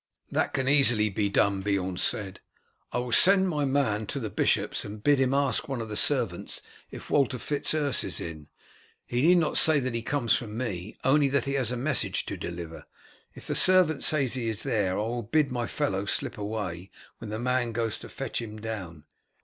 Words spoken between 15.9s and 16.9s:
slip away